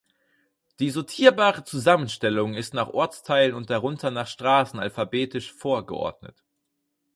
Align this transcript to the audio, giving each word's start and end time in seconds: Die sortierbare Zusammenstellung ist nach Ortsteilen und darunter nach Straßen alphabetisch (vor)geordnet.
Die 0.79 0.89
sortierbare 0.89 1.63
Zusammenstellung 1.63 2.55
ist 2.55 2.73
nach 2.73 2.87
Ortsteilen 2.87 3.53
und 3.53 3.69
darunter 3.69 4.09
nach 4.09 4.25
Straßen 4.25 4.79
alphabetisch 4.79 5.51
(vor)geordnet. 5.53 6.43